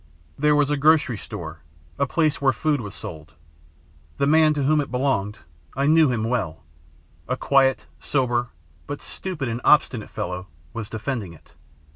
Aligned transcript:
"There 0.35 0.55
was 0.55 0.71
a 0.71 0.77
grocery 0.77 1.15
store 1.19 1.61
a 1.99 2.07
place 2.07 2.41
where 2.41 2.51
food 2.51 2.81
was 2.81 2.95
sold. 2.95 3.35
The 4.17 4.25
man 4.25 4.55
to 4.55 4.63
whom 4.63 4.81
it 4.81 4.89
belonged 4.89 5.37
I 5.75 5.85
knew 5.85 6.11
him 6.11 6.23
well 6.23 6.63
a 7.27 7.37
quiet, 7.37 7.85
sober, 7.99 8.49
but 8.87 8.99
stupid 8.99 9.47
and 9.47 9.61
obstinate 9.63 10.09
fellow, 10.09 10.47
was 10.73 10.89
defending 10.89 11.33
it. 11.33 11.53